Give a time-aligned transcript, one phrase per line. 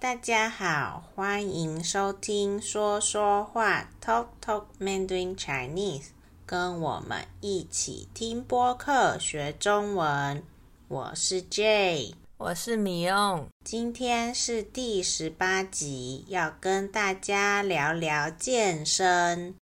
[0.00, 6.10] 大家好，欢迎收听说说话 Talk Talk Mandarin Chinese，
[6.46, 10.44] 跟我们一起听播客学中文。
[10.86, 13.48] 我是 Jay，我是米用。
[13.64, 19.56] 今天是第十八集，要跟大家聊聊健身。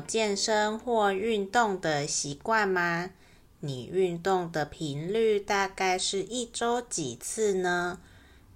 [0.00, 3.10] 健身或运动的习惯吗？
[3.60, 7.98] 你运动的频率大概是一周几次呢？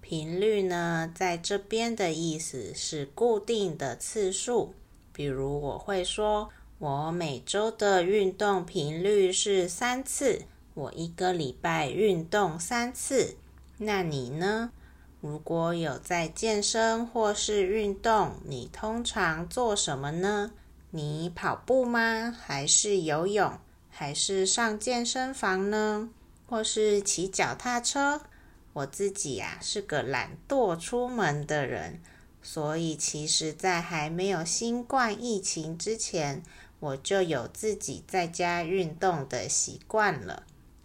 [0.00, 4.74] 频率呢，在这边的意思是固定的次数。
[5.12, 10.42] 比如我会说，我每周的运动频率是三次，
[10.74, 13.36] 我一个礼拜运动三次。
[13.78, 14.72] 那你呢？
[15.20, 20.52] 如果有在健身或是运动，你通常做什么呢？
[20.92, 22.36] 你跑步吗？
[22.36, 23.58] 还是游泳？
[23.88, 26.08] 还是上健身房呢？
[26.48, 28.22] 或是骑脚踏车？
[28.72, 32.00] 我自己呀，是个懒惰出门的人，
[32.42, 36.42] 所以其实在还没有新冠疫情之前，
[36.80, 40.42] 我就有自己在家运动的习惯了。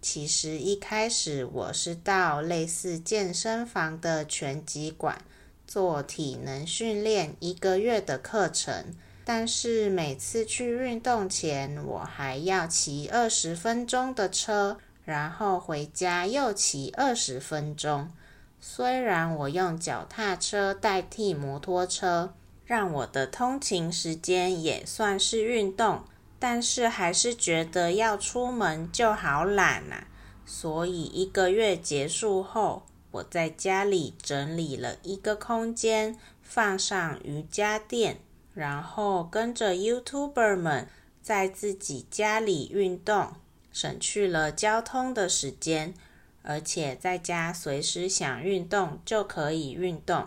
[0.00, 5.20] 其实一开始我是到类似健身房的拳击馆
[5.66, 8.94] 做体能训练一个月的课程。
[9.30, 18.08] 但是每次去运动前，我还要骑二十分钟的车，然后回家又骑二十分钟。
[18.58, 22.32] 虽然我用脚踏车代替摩托车，
[22.64, 26.04] 让我的通勤时间也算是运动，
[26.38, 30.06] 但是还是觉得要出门就好懒啊。
[30.46, 38.20] 所以一个月结束后，我在家里整理了一个空间，放上瑜伽垫。
[38.58, 40.88] 然后跟着 YouTuber 们
[41.22, 43.34] 在自己家里运动，
[43.72, 45.94] 省去了交通的时间，
[46.42, 50.26] 而且在家随时想运动就可以运动。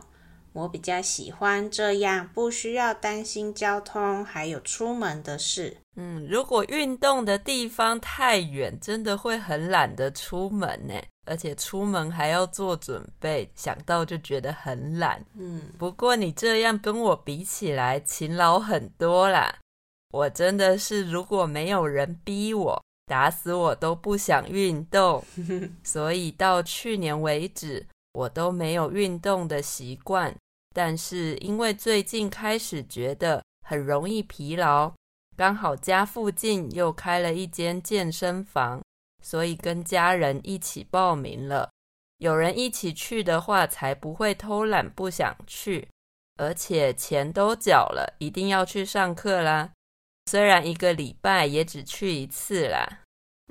[0.54, 5.78] 我比较喜欢这样，不需要担心交通，还有出门的事。
[5.96, 10.94] 嗯，如果运动的地方太远，真的会很懒得出门呢。
[11.28, 15.24] 而且出门还要做准备，想到就觉得很懒。
[15.36, 19.56] 嗯，不过你这样跟我比起来，勤劳很多啦。
[20.12, 25.24] 我真的是，如果没有人逼我，打死我都不想运动。
[25.84, 30.36] 所以到去年为止，我都没有运动的习惯。
[30.74, 34.94] 但是因为最近开始觉得很容易疲劳，
[35.36, 38.82] 刚好家附近又开了一间健身房。
[39.24, 41.70] 所以跟家人一起报名了，
[42.18, 45.88] 有人一起去的话，才不会偷懒不想去，
[46.38, 49.74] 而且钱都缴了，一定要去上课啦。
[50.26, 53.01] 虽然一个礼拜也只去一次啦。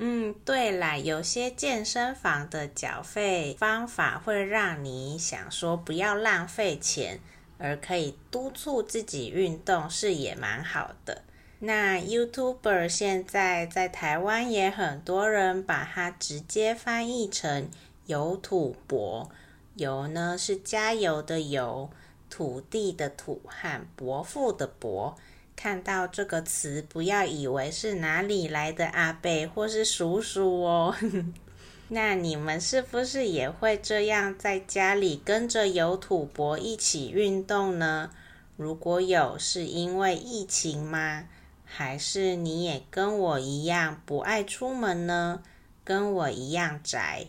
[0.03, 7.21] 嗯，对啦，有些健身房的缴费方法会让你想说不要浪费钱，
[7.59, 11.21] 而可以督促自己运动，是也蛮好的。
[11.59, 17.69] 那 YouTuber 现在在台湾也很多人把它直接翻译成
[18.07, 19.31] “油土伯”，
[19.77, 21.91] 油呢是加油的油，
[22.31, 25.15] 土地的土和伯父的伯。
[25.63, 30.97] 看到这个词，不要以为是哪里来的阿伯或是叔叔哦。
[31.89, 38.11] 那你们是不是也会这样在家里跟着有土伯一起运动呢？
[38.57, 41.29] 如果有，是因为疫情吗？
[41.67, 45.43] 还是你也跟我一样不爱出门呢？
[45.85, 47.27] 跟我一样宅。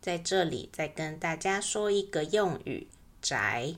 [0.00, 2.86] 在这里再跟大家说一个用语
[3.20, 3.74] “宅”。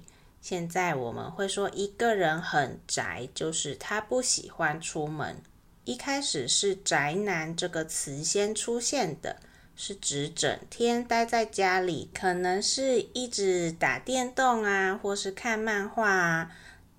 [0.49, 5.43] 现在我们会说一个人很宅，就是他不喜欢出门。
[5.83, 9.41] 一开始是“宅男”这个词先出现的，
[9.75, 16.53] 是指整天待在家里，可能是一直打电动啊，或是看漫画啊。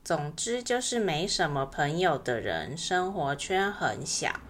[0.04, 4.42] 总之就是没什么朋友的人，生活圈很小。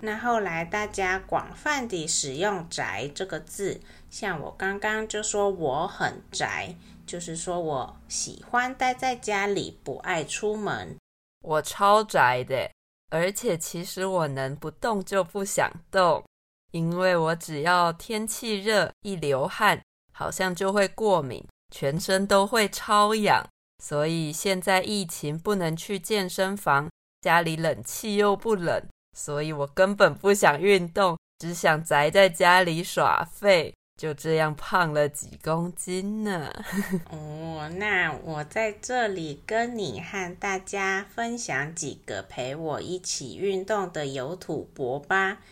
[0.00, 3.80] 那后来大家广泛地使用“宅”这个字，
[4.10, 6.74] 像我刚刚就说我很宅，
[7.10, 10.96] 就是说我喜欢待在家里，不爱出门。
[11.40, 12.70] 我超宅的，
[13.10, 16.24] 而且其实我能不动就不想动，
[16.70, 23.44] 因为我只要天气热，一流汗，好像就会过敏，全身都会超痒。
[23.82, 26.88] 所以现在疫情不能去健身房，
[27.22, 28.80] 家里冷气又不冷，
[29.18, 33.74] 所以我根本不想运动，只想宅在家里耍废。
[34.00, 36.50] 就这样胖了几公斤呢。
[37.12, 45.42] 哦，那我在这里跟你和大家分享几个陪我一起运动的有土博吧。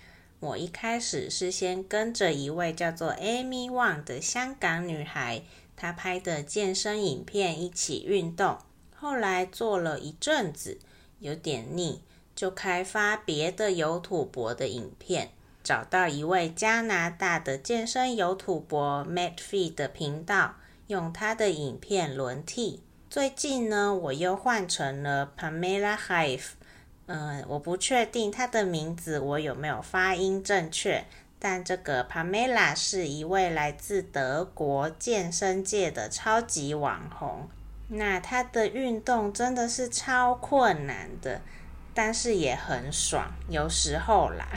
[0.40, 5.42] 我一开始是先跟着一位叫做 Amy Wang 的香港女孩，
[5.76, 8.56] 她拍的健身影片一起运动。
[8.94, 10.78] 后来做了一阵子，
[11.18, 12.00] 有点腻，
[12.34, 15.32] 就开发别的有土博的影片，
[15.68, 20.54] 找到一位加拿大的健身有土博 Matt Fee 的频道，
[20.86, 22.82] 用他的影片轮替。
[23.10, 26.52] 最近呢，我又换成了 Pamela Reif。
[27.04, 31.04] 嗯，我不确定他的名字我有没有发音正确，
[31.38, 37.46] 但这个 Pamela 是一位来自德国健身界的超级网红。
[37.88, 41.42] 那他的运动真的是超困难的，
[41.92, 44.48] 但是也很爽，有时候啦。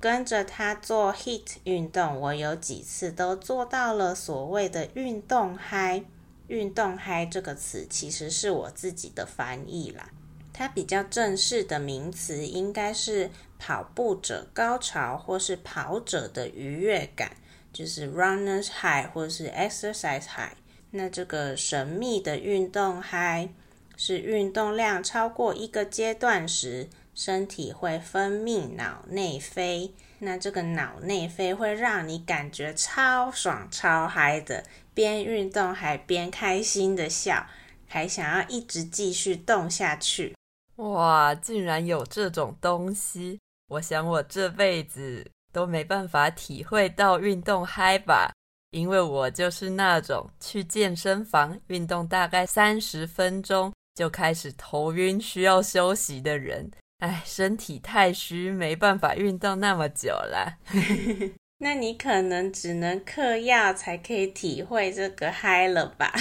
[0.00, 6.04] 跟着他做 HIIT 运动，我有几次都做到了所谓的运动嗨。
[6.46, 10.08] 运动嗨这个词其实是我自己的翻译啦。
[10.52, 17.36] 它比较正式的名词应该是跑步者高潮，或是跑者的愉悦感，
[17.72, 20.56] 就是 runners high 或是 exercise high。
[20.90, 23.50] 那这个神秘的运动嗨，
[23.96, 29.92] 是运动量超过一个阶段时，身体会分泌脑内啡。
[30.20, 37.44] 那这个脑内啡会让你感觉超爽超嗨的，边运动还边开心的笑，
[37.88, 40.36] 还想要一直继续动下去。
[40.76, 43.40] 哇，竟然有这种东西！
[43.66, 48.32] 我想我这辈子都没办法体会到运动嗨吧，
[48.70, 56.70] 因为我就是那种去健身房运动大概三十分钟就开始头晕需要休息的人。
[56.98, 60.58] 哎，身体太虚，没办法运动那么久了。
[61.60, 66.12] 那你可能只能嗑药才可以体会这个嗨了吧？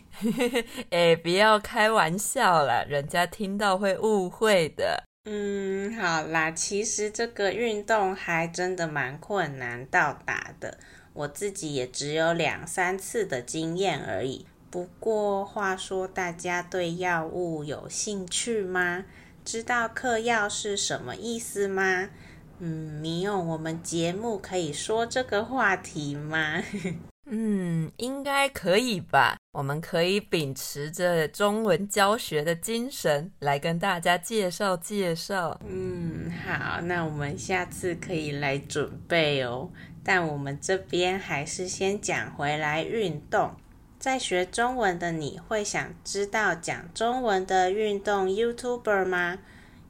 [0.90, 5.04] 哎，不要开玩笑啦，人家听到会误会的。
[5.24, 10.78] 嗯，好啦，其实这个运动还真的蛮困难到达的，
[11.12, 14.46] 我自己也只有两三次的经验而已。
[14.70, 19.04] 不过话说，大家对药物有兴趣吗？
[19.48, 22.10] 知道嗑药是什么意思吗？
[22.58, 26.62] 嗯，你有，我们节目可以说这个话题吗？
[27.24, 29.38] 嗯，应该可以吧。
[29.52, 35.58] 我们可以秉持着中文教学的精神来跟大家介绍介绍。
[35.66, 39.70] 嗯，好，那我们下次可以来准备哦。
[40.04, 43.50] 但我们这边还是先讲回来运动。
[43.98, 49.38] 在学中文的你会想知道讲中文的运动 YouTuber 吗？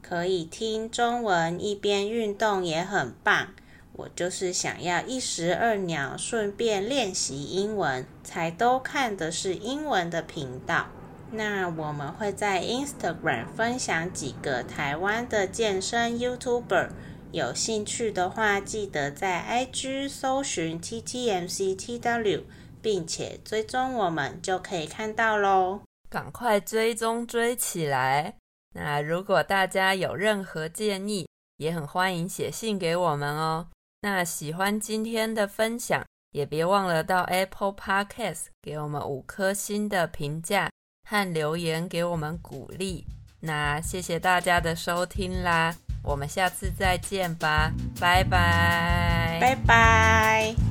[0.01, 3.49] 可以听中文一边运动也很棒。
[3.93, 10.87] 我就是想要一石二鸟，顺便练习英文，才都看的是英文的频道。
[11.33, 16.89] 那我们会在 Instagram 分享几个台湾的健身 YouTuber，
[17.33, 22.45] 有兴趣的话记得在 IG 搜寻 TTMCTW，
[22.83, 25.81] 并且追踪我们就可以看到喽。
[26.11, 28.35] 赶快追踪追起来！
[28.75, 33.69] 那如果大家有任何建议，也很欢迎写信给我们哦。
[34.01, 40.71] 那喜欢今天的分享，也别忘了到 Apple Podcast 给我们五颗星的评价
[41.09, 43.07] 和留言给我们鼓励。
[43.41, 50.68] 那谢谢大家的收听啦，我们下次再见吧，拜拜，拜拜。